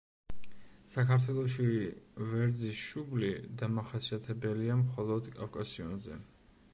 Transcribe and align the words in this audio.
საქართველოში 0.93 1.65
„ვერძის 2.31 2.79
შუბლი“ 2.85 3.29
დამახასიათებელია 3.59 4.79
მხოლოდ 4.83 5.29
კავკასიონზე. 5.37 6.19